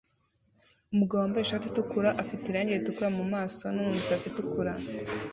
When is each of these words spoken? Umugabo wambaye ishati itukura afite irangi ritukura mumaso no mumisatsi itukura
Umugabo 0.93 1.19
wambaye 1.21 1.43
ishati 1.45 1.65
itukura 1.67 2.09
afite 2.21 2.43
irangi 2.47 2.77
ritukura 2.77 3.09
mumaso 3.17 3.63
no 3.73 3.81
mumisatsi 3.85 4.27
itukura 4.29 4.71